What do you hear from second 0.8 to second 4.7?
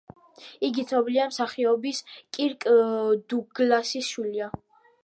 ცნობილი მსახიობის კირკ დუგლასის შვილია.